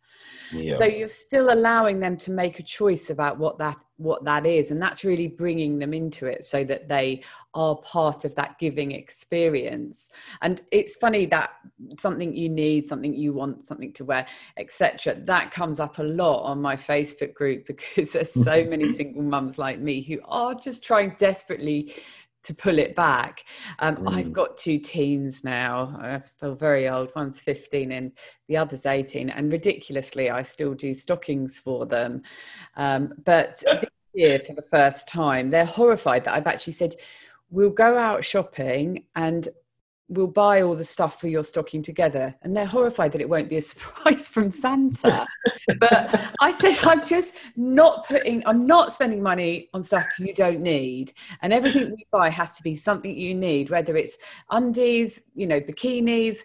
[0.54, 0.76] Yeah.
[0.76, 4.72] So you're still allowing them to make a choice about what that what that is
[4.72, 7.22] and that's really bringing them into it so that they
[7.54, 10.10] are part of that giving experience.
[10.42, 11.52] And it's funny that
[12.00, 14.26] something you need something you want something to wear
[14.58, 18.94] etc that comes up a lot on my facebook group because there's so many mm-hmm.
[18.94, 21.94] single mums like me who are just trying desperately
[22.44, 23.44] to pull it back.
[23.80, 24.14] Um, mm.
[24.14, 25.98] I've got two teens now.
[26.00, 27.12] I feel very old.
[27.16, 28.12] One's 15 and
[28.48, 29.30] the other's 18.
[29.30, 32.22] And ridiculously, I still do stockings for them.
[32.76, 36.96] Um, but this year, for the first time, they're horrified that I've actually said,
[37.50, 39.48] we'll go out shopping and
[40.10, 42.36] we'll buy all the stuff for your stocking together.
[42.42, 45.26] And they're horrified that it won't be a surprise from Santa.
[45.80, 50.62] but I said, I'm just not putting, I'm not spending money on stuff you don't
[50.62, 51.14] need.
[51.42, 54.18] And everything we buy has to be something you need, whether it's
[54.50, 56.40] undies, you know, bikinis,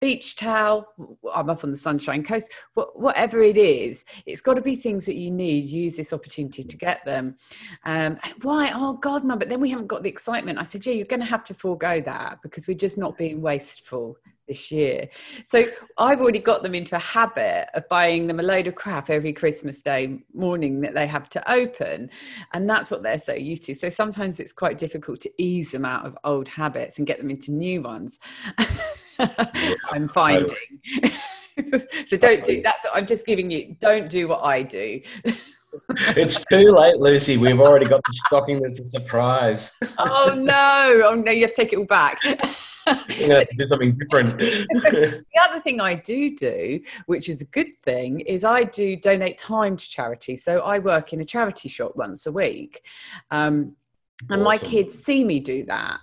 [0.00, 0.86] beach towel
[1.34, 2.52] i'm up on the sunshine coast
[2.94, 6.76] whatever it is it's got to be things that you need use this opportunity to
[6.76, 7.36] get them.
[7.84, 10.58] Um, why oh god mum but then we haven't got the excitement.
[10.58, 13.40] I said yeah you're going to have to forego that because we're just not being
[13.40, 14.16] wasteful
[14.50, 15.08] this year.
[15.46, 19.08] So I've already got them into a habit of buying them a load of crap
[19.08, 22.10] every Christmas Day morning that they have to open.
[22.52, 23.74] And that's what they're so used to.
[23.76, 27.30] So sometimes it's quite difficult to ease them out of old habits and get them
[27.30, 28.18] into new ones.
[29.90, 30.56] I'm finding.
[32.06, 35.00] so don't do that's I'm just giving you don't do what I do.
[36.16, 37.36] it's too late, Lucy.
[37.36, 39.70] We've already got the stocking that's a surprise.
[39.98, 41.02] oh no!
[41.04, 41.30] Oh no!
[41.30, 42.18] You have to take it all back
[43.18, 44.38] yeah, do something different.
[44.38, 49.38] the other thing I do do, which is a good thing, is I do donate
[49.38, 50.36] time to charity.
[50.36, 52.84] So I work in a charity shop once a week.
[53.30, 53.76] Um,
[54.28, 54.44] and awesome.
[54.44, 55.98] my kids see me do that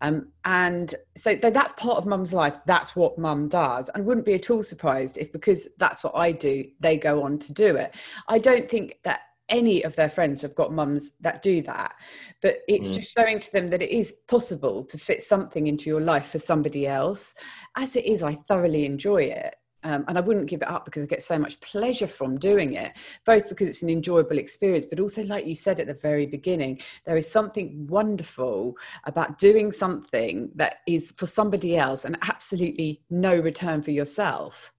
[0.00, 4.34] um, and so that's part of mum's life that's what mum does and wouldn't be
[4.34, 7.94] at all surprised if because that's what i do they go on to do it
[8.28, 11.94] i don't think that any of their friends have got mums that do that
[12.40, 12.94] but it's mm.
[12.94, 16.38] just showing to them that it is possible to fit something into your life for
[16.38, 17.34] somebody else
[17.76, 21.02] as it is i thoroughly enjoy it um, and I wouldn't give it up because
[21.02, 25.00] I get so much pleasure from doing it, both because it's an enjoyable experience, but
[25.00, 30.50] also, like you said at the very beginning, there is something wonderful about doing something
[30.54, 34.72] that is for somebody else and absolutely no return for yourself.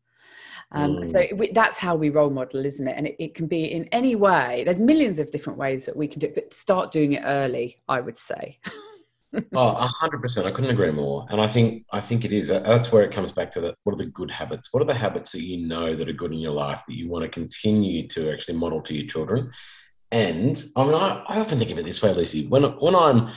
[0.74, 1.12] Um, mm.
[1.12, 2.96] So we, that's how we role model, isn't it?
[2.96, 4.64] And it, it, can be in any way.
[4.66, 7.82] There's millions of different ways that we can do it, but start doing it early,
[7.90, 8.58] I would say.
[9.56, 10.48] oh, hundred percent.
[10.48, 11.26] I couldn't agree more.
[11.30, 12.48] And I think I think it is.
[12.48, 14.70] That's where it comes back to the what are the good habits?
[14.72, 17.10] What are the habits that you know that are good in your life that you
[17.10, 19.52] want to continue to actually model to your children?
[20.12, 22.48] And I mean, I, I often think of it this way, Lucy.
[22.48, 23.34] When when I'm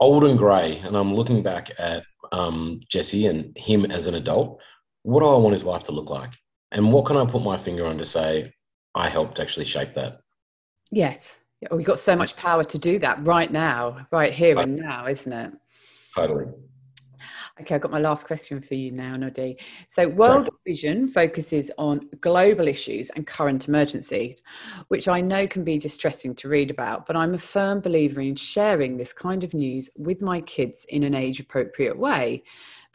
[0.00, 4.60] old and grey and I'm looking back at um, Jesse and him as an adult,
[5.02, 6.30] what do I want his life to look like?
[6.72, 8.52] And what can I put my finger on to say
[8.94, 10.20] I helped actually shape that?
[10.90, 14.76] Yes, yeah, we've got so much power to do that right now, right here and
[14.76, 15.52] now, isn't it?
[16.14, 16.46] Totally.
[17.60, 19.58] Okay, I've got my last question for you now, Noddy.
[19.88, 20.48] So, World.
[20.64, 24.40] Vision focuses on global issues and current emergencies,
[24.88, 28.36] which I know can be distressing to read about, but I'm a firm believer in
[28.36, 32.44] sharing this kind of news with my kids in an age appropriate way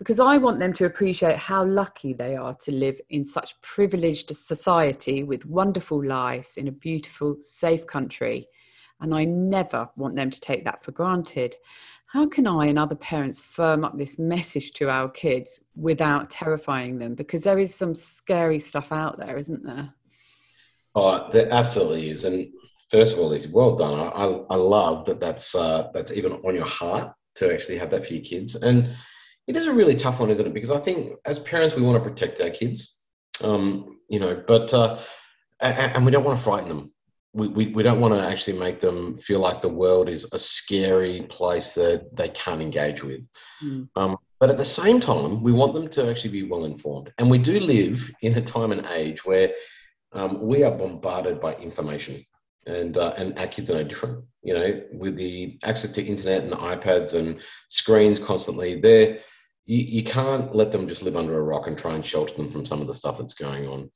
[0.04, 4.36] because I want them to appreciate how lucky they are to live in such privileged
[4.36, 8.50] society with wonderful lives in a beautiful, safe country.
[9.00, 11.56] And I never want them to take that for granted.
[12.08, 17.00] How can I and other parents firm up this message to our kids without terrifying
[17.00, 17.16] them?
[17.16, 19.94] Because there is some scary stuff out there, isn't there?
[20.96, 22.26] Oh, there absolutely is.
[22.26, 22.50] And
[22.92, 24.12] first of all, Lizzie, well done.
[24.13, 28.06] I, I love that that's, uh, that's even on your heart to actually have that
[28.06, 28.56] for your kids.
[28.56, 28.94] And
[29.47, 30.53] it is a really tough one, isn't it?
[30.53, 32.95] Because I think as parents, we want to protect our kids,
[33.41, 34.99] um, you know, but uh,
[35.60, 36.91] and, we don't want to frighten them.
[37.34, 40.39] We, we, we don't want to actually make them feel like the world is a
[40.39, 43.21] scary place that they can't engage with.
[43.63, 43.89] Mm.
[43.95, 47.12] Um, but at the same time, we want them to actually be well informed.
[47.17, 49.51] And we do live in a time and age where
[50.12, 52.23] um, we are bombarded by information,
[52.67, 54.23] and uh, and our kids are no different.
[54.43, 59.19] You know, with the access to internet and iPads and screens constantly, they're
[59.65, 62.52] you, you can't let them just live under a rock and try and shelter them
[62.52, 63.89] from some of the stuff that's going on.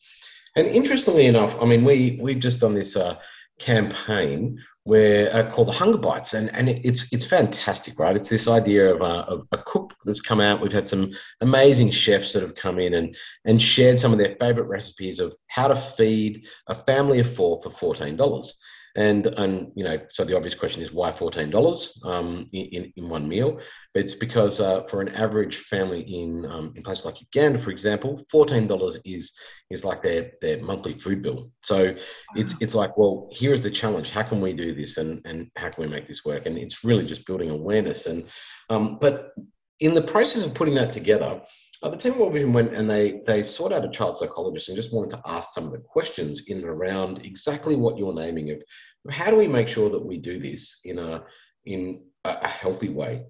[0.56, 3.18] And interestingly enough, I mean, we we've just done this uh,
[3.60, 8.16] campaign where uh, called the Hunger Bites, and and it, it's it's fantastic, right?
[8.16, 10.62] It's this idea of, uh, of a cook that's come out.
[10.62, 14.36] We've had some amazing chefs that have come in and and shared some of their
[14.40, 18.58] favorite recipes of how to feed a family of four for fourteen dollars.
[18.98, 23.10] And and you know, so the obvious question is why fourteen dollars um, in in
[23.10, 23.60] one meal?
[23.94, 27.70] But It's because uh, for an average family in um, in places like Uganda, for
[27.70, 29.32] example, fourteen dollars is
[29.70, 31.52] is like their their monthly food bill.
[31.64, 31.96] So
[32.36, 34.10] it's it's like, well, here is the challenge.
[34.10, 36.48] How can we do this, and and how can we make this work?
[36.48, 38.08] And it's really just building awareness.
[38.08, 38.26] And
[38.72, 39.34] um, but
[39.80, 41.40] in the process of putting that together,
[41.84, 44.70] uh, the team of World Vision went and they they sought out a child psychologist
[44.70, 48.14] and just wanted to ask some of the questions in and around exactly what you're
[48.14, 48.64] naming of
[49.10, 51.24] how do we make sure that we do this in a
[51.66, 53.24] in a healthy way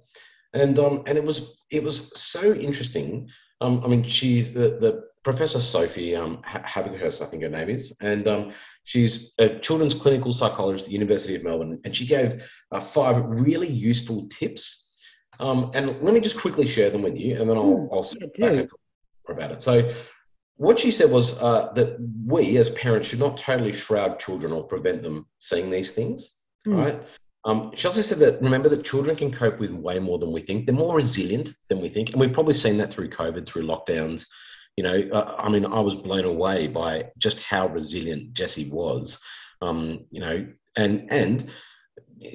[0.54, 3.30] and um, and it was it was so interesting.
[3.62, 7.96] Um, I mean, she's the the Professor Sophie um, Havighurst, I think her name is,
[8.02, 8.54] and um,
[8.86, 13.24] she's a children's clinical psychologist at the University of Melbourne, and she gave uh, five
[13.26, 14.86] really useful tips.
[15.40, 18.30] Um, and let me just quickly share them with you, and then I'll, mm, I'll
[18.38, 18.64] yeah,
[19.30, 19.62] about it.
[19.62, 19.94] So,
[20.58, 24.64] what she said was uh, that we as parents should not totally shroud children or
[24.64, 26.34] prevent them seeing these things,
[26.68, 26.78] mm.
[26.78, 27.02] right?
[27.46, 30.42] Um, she also said that remember that children can cope with way more than we
[30.42, 30.66] think.
[30.66, 34.26] They're more resilient than we think, and we've probably seen that through COVID, through lockdowns.
[34.76, 39.20] You know, uh, I mean, I was blown away by just how resilient Jesse was.
[39.62, 41.50] Um, you know, and and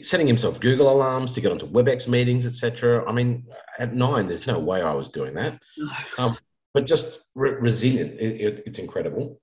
[0.03, 3.05] setting himself Google alarms to get onto WebEx meetings, etc.
[3.09, 3.47] I mean,
[3.79, 5.61] at nine, there's no way I was doing that.
[6.19, 6.37] Um,
[6.75, 9.41] but just re- resilient, it, it, it's incredible.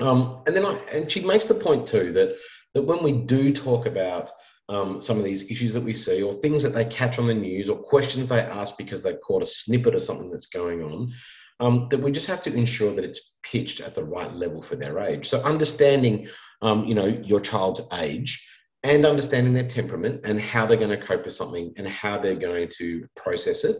[0.00, 2.36] Um, and then I, and she makes the point too that
[2.74, 4.30] that when we do talk about
[4.68, 7.34] um, some of these issues that we see, or things that they catch on the
[7.34, 11.12] news, or questions they ask because they've caught a snippet of something that's going on,
[11.60, 14.76] um, that we just have to ensure that it's pitched at the right level for
[14.76, 15.28] their age.
[15.28, 16.28] So understanding,
[16.62, 18.44] um, you know, your child's age
[18.82, 22.34] and understanding their temperament and how they're going to cope with something and how they're
[22.34, 23.76] going to process it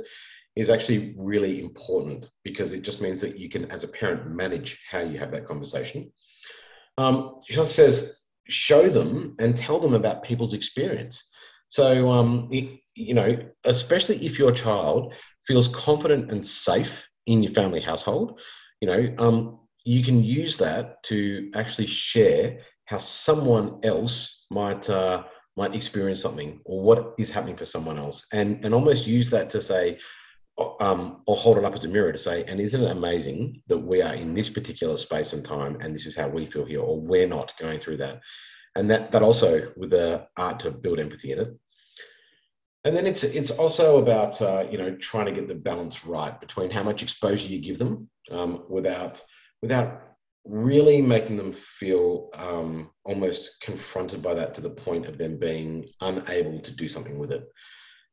[0.57, 4.81] is actually really important because it just means that you can, as a parent, manage
[4.90, 6.12] how you have that conversation.
[6.97, 11.28] Um, she also says show them and tell them about people's experience.
[11.68, 15.14] So, um, it, you know, especially if your child
[15.47, 18.39] feels confident and safe in your family household,
[18.81, 25.24] you know, um, you can use that to actually share how someone else might uh,
[25.57, 29.51] might experience something or what is happening for someone else, and and almost use that
[29.51, 29.99] to say,
[30.59, 33.78] um, or hold it up as a mirror to say, and isn't it amazing that
[33.78, 36.80] we are in this particular space and time, and this is how we feel here,
[36.80, 38.20] or we're not going through that,
[38.76, 41.59] and that that also with the art to build empathy in it.
[42.84, 46.38] And then it's it's also about uh, you know trying to get the balance right
[46.38, 49.20] between how much exposure you give them um, without
[49.62, 50.02] without
[50.44, 55.88] really making them feel um, almost confronted by that to the point of them being
[56.00, 57.48] unable to do something with it.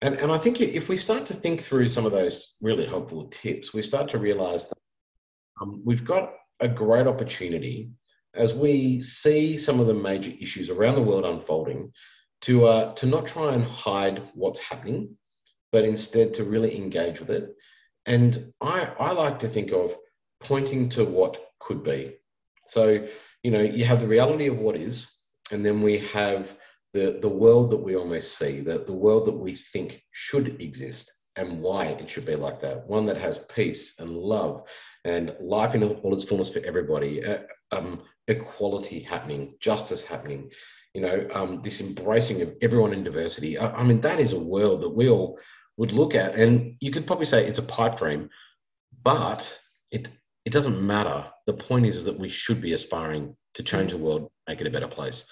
[0.01, 3.27] And, and I think if we start to think through some of those really helpful
[3.27, 4.77] tips, we start to realize that
[5.61, 7.91] um, we've got a great opportunity
[8.33, 11.91] as we see some of the major issues around the world unfolding
[12.41, 15.15] to, uh, to not try and hide what's happening,
[15.71, 17.55] but instead to really engage with it.
[18.05, 19.95] And I, I like to think of
[20.39, 22.15] pointing to what could be.
[22.67, 23.07] So,
[23.43, 25.15] you know, you have the reality of what is,
[25.51, 26.49] and then we have
[26.93, 31.11] the, the world that we almost see, the, the world that we think should exist
[31.35, 32.87] and why it should be like that.
[32.87, 34.63] One that has peace and love
[35.05, 37.39] and life in all its fullness for everybody, uh,
[37.71, 40.49] um, equality happening, justice happening,
[40.93, 43.57] you know, um, this embracing of everyone in diversity.
[43.57, 45.39] I, I mean, that is a world that we all
[45.77, 46.35] would look at.
[46.35, 48.29] And you could probably say it's a pipe dream,
[49.03, 49.57] but
[49.89, 50.09] it,
[50.43, 51.25] it doesn't matter.
[51.47, 54.67] The point is, is that we should be aspiring to change the world, make it
[54.67, 55.25] a better place.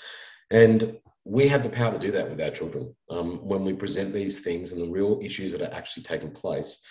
[0.51, 4.13] And we have the power to do that with our children um, when we present
[4.13, 6.81] these things and the real issues that are actually taking place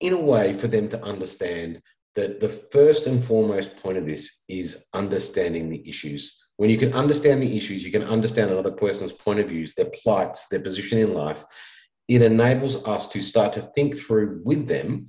[0.00, 1.80] in a way for them to understand
[2.14, 6.38] that the first and foremost point of this is understanding the issues.
[6.56, 9.90] When you can understand the issues, you can understand another person's point of views, their
[10.02, 11.44] plights, their position in life.
[12.08, 15.08] It enables us to start to think through with them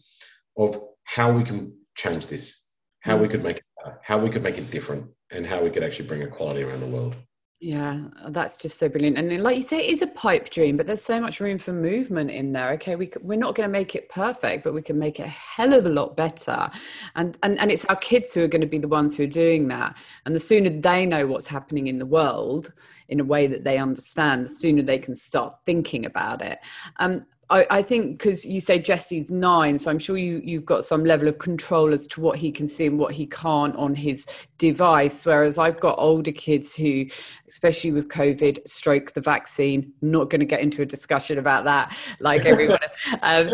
[0.58, 2.62] of how we can change this,
[3.02, 5.70] how we could make it better, how we could make it different, and how we
[5.70, 7.16] could actually bring equality around the world.
[7.64, 9.18] Yeah, that's just so brilliant.
[9.18, 11.72] And like you say, it is a pipe dream, but there's so much room for
[11.72, 12.72] movement in there.
[12.72, 15.30] Okay, we we're not going to make it perfect, but we can make it a
[15.30, 16.70] hell of a lot better.
[17.16, 19.28] And and and it's our kids who are going to be the ones who are
[19.28, 19.98] doing that.
[20.26, 22.74] And the sooner they know what's happening in the world
[23.08, 26.60] in a way that they understand, the sooner they can start thinking about it.
[26.98, 30.86] Um, I, I think because you say Jesse's nine, so I'm sure you you've got
[30.86, 33.96] some level of control as to what he can see and what he can't on
[33.96, 34.26] his
[34.58, 35.26] device.
[35.26, 37.06] Whereas I've got older kids who,
[37.48, 39.94] especially with COVID, stroke the vaccine.
[40.02, 42.80] Not going to get into a discussion about that, like everyone.
[43.22, 43.52] um,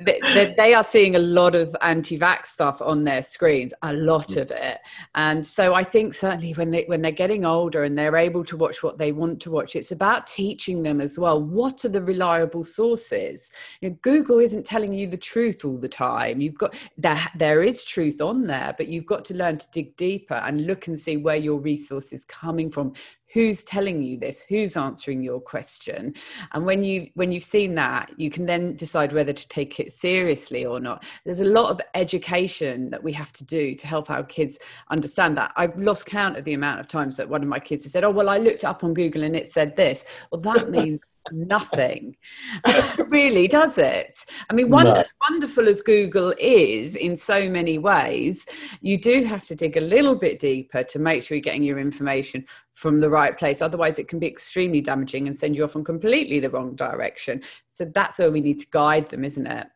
[0.00, 4.42] they, they, are seeing a lot of anti-vax stuff on their screens, a lot mm.
[4.42, 4.78] of it.
[5.14, 8.56] And so I think certainly when they when they're getting older and they're able to
[8.56, 11.42] watch what they want to watch, it's about teaching them as well.
[11.42, 13.50] What are the reliable sources?
[13.80, 16.40] You know, Google isn't telling you the truth all the time.
[16.40, 19.96] You've got there there is truth on there, but you've got to learn to dig
[19.96, 22.92] deeper and look and see where your resource is coming from
[23.32, 24.42] who's telling you this?
[24.48, 26.14] Who's answering your question?
[26.52, 29.92] And when you when you've seen that you can then decide whether to take it
[29.92, 31.04] seriously or not.
[31.24, 34.58] There's a lot of education that we have to do to help our kids
[34.90, 35.52] understand that.
[35.56, 38.04] I've lost count of the amount of times that one of my kids has said
[38.04, 40.04] oh well i looked up on google and it said this.
[40.30, 41.00] Well that means
[41.32, 42.16] nothing.
[43.08, 44.24] Really does it?
[44.50, 44.92] I mean one, no.
[44.92, 48.46] as wonderful as google is in so many ways
[48.80, 51.78] you do have to dig a little bit deeper to make sure you're getting your
[51.78, 53.62] information from the right place.
[53.62, 57.42] Otherwise it can be extremely damaging and send you off in completely the wrong direction.
[57.72, 59.66] So that's where we need to guide them isn't it?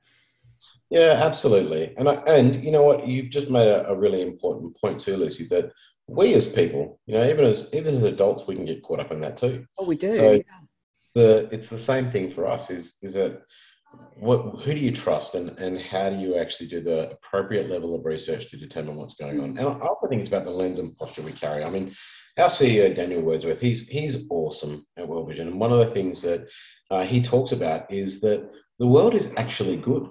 [0.91, 1.95] Yeah absolutely.
[1.97, 3.07] And I, and you know what?
[3.07, 5.73] You've just made a, a really important point too lucy that
[6.09, 9.13] we as people you know even as even as adults we can get caught up
[9.13, 9.67] in that too.
[9.79, 10.15] Oh we do.
[10.15, 10.43] So, yeah
[11.15, 12.71] the it's the same thing for us.
[12.71, 13.43] Is is that
[14.17, 17.95] what who do you trust and and how do you actually do the appropriate level
[17.95, 19.59] of research to determine what's going on?
[19.59, 21.65] And I often think it's about the lens and posture we carry.
[21.65, 21.95] I mean,
[22.39, 26.23] our CEO Daniel Wordsworth, he's he's awesome at World Vision, and one of the things
[26.23, 26.49] that
[26.91, 30.09] uh, he talks about is that the world is actually good.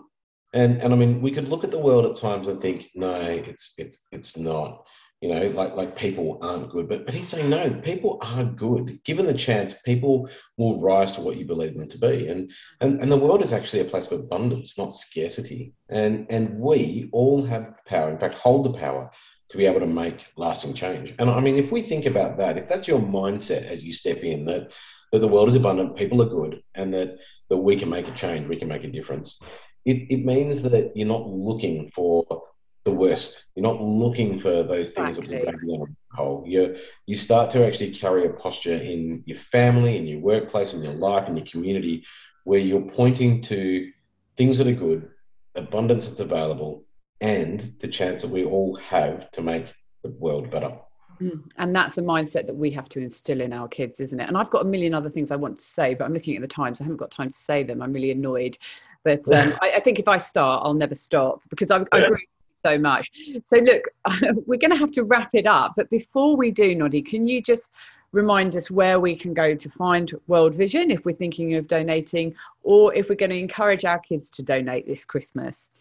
[0.53, 3.15] And and I mean, we could look at the world at times and think, no,
[3.15, 4.83] it's it's it's not
[5.21, 6.89] you know, like like people aren't good.
[6.89, 8.99] But but he's saying no, people are good.
[9.05, 12.27] Given the chance, people will rise to what you believe them to be.
[12.27, 12.51] And
[12.81, 15.73] and, and the world is actually a place of abundance, not scarcity.
[15.89, 19.11] And and we all have power, in fact, hold the power
[19.49, 21.13] to be able to make lasting change.
[21.19, 24.17] And I mean, if we think about that, if that's your mindset as you step
[24.17, 24.69] in, that
[25.11, 27.17] that the world is abundant, people are good, and that
[27.49, 29.39] that we can make a change, we can make a difference.
[29.85, 32.43] It, it means that you're not looking for
[32.83, 33.45] the worst.
[33.55, 35.37] You're not looking for those things exactly.
[35.37, 36.43] that will drag you down a hole.
[36.47, 40.83] You you start to actually carry a posture in your family, in your workplace, in
[40.83, 42.03] your life, in your community,
[42.43, 43.91] where you're pointing to
[44.37, 45.09] things that are good,
[45.55, 46.83] abundance that's available,
[47.19, 49.67] and the chance that we all have to make
[50.03, 50.75] the world better.
[51.21, 51.43] Mm.
[51.57, 54.27] And that's a mindset that we have to instill in our kids, isn't it?
[54.27, 56.41] And I've got a million other things I want to say, but I'm looking at
[56.41, 56.81] the times.
[56.81, 57.83] I haven't got time to say them.
[57.83, 58.57] I'm really annoyed.
[59.03, 62.25] But um, I, I, think if I start, I'll never stop because I, I agree
[62.65, 63.11] so much.
[63.43, 63.83] So, look,
[64.45, 65.73] we're going to have to wrap it up.
[65.75, 67.71] But before we do, Noddy, can you just
[68.11, 72.35] remind us where we can go to find World Vision if we're thinking of donating
[72.63, 75.71] or if we're going to encourage our kids to donate this Christmas?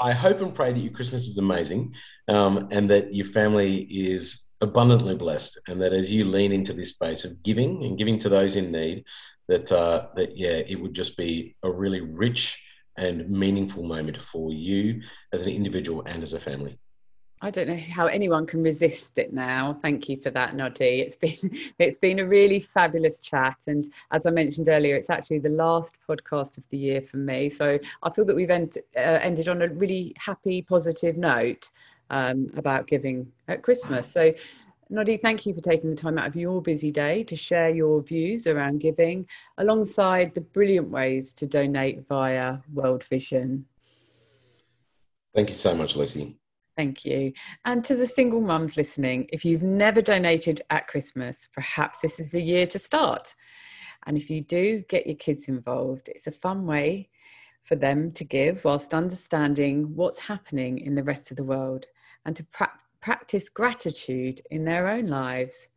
[0.00, 1.94] I, I hope and pray that your Christmas is amazing
[2.28, 6.90] um, and that your family is abundantly blessed and that as you lean into this
[6.90, 9.04] space of giving and giving to those in need,
[9.48, 12.58] that, uh, that yeah, it would just be a really rich
[12.96, 16.78] and meaningful moment for you as an individual and as a family.
[17.40, 19.78] I don't know how anyone can resist it now.
[19.82, 21.00] Thank you for that, Noddy.
[21.00, 21.36] It's been
[21.78, 25.96] it's been a really fabulous chat, and as I mentioned earlier, it's actually the last
[26.08, 27.50] podcast of the year for me.
[27.50, 31.70] So I feel that we've end, uh, ended on a really happy, positive note
[32.08, 34.10] um, about giving at Christmas.
[34.10, 34.32] So
[34.90, 38.02] Noddy, thank you for taking the time out of your busy day to share your
[38.02, 39.26] views around giving
[39.58, 43.64] alongside the brilliant ways to donate via World Vision.
[45.34, 46.36] Thank you so much, Lucy.
[46.76, 47.32] Thank you.
[47.64, 52.34] And to the single mums listening, if you've never donated at Christmas, perhaps this is
[52.34, 53.34] a year to start.
[54.06, 56.08] And if you do, get your kids involved.
[56.08, 57.08] It's a fun way
[57.62, 61.86] for them to give whilst understanding what's happening in the rest of the world
[62.26, 65.68] and to practice practice gratitude in their own lives.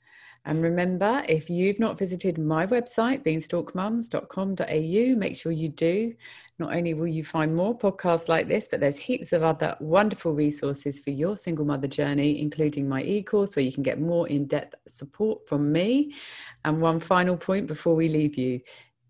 [0.45, 6.13] And remember, if you've not visited my website, beanstalkmums.com.au, make sure you do.
[6.57, 10.33] Not only will you find more podcasts like this, but there's heaps of other wonderful
[10.33, 14.25] resources for your single mother journey, including my e course where you can get more
[14.29, 16.15] in depth support from me.
[16.63, 18.61] And one final point before we leave you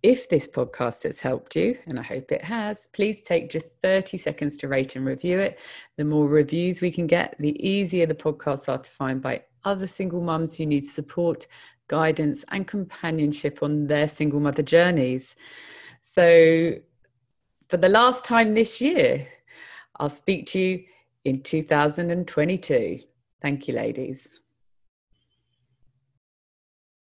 [0.04, 4.18] if this podcast has helped you, and I hope it has, please take just 30
[4.18, 5.60] seconds to rate and review it.
[5.98, 9.88] The more reviews we can get, the easier the podcasts are to find by other
[9.88, 11.48] single mums who need support,
[11.88, 15.36] guidance, and companionship on their single mother journeys.
[16.02, 16.76] So,
[17.70, 19.28] for the last time this year,
[19.98, 20.84] I'll speak to you
[21.26, 23.02] in 2022.
[23.42, 24.30] Thank you, ladies.